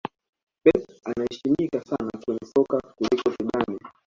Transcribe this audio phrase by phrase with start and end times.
[0.63, 3.79] Pep anaheshimika sana kwenye soka kuliko Zidane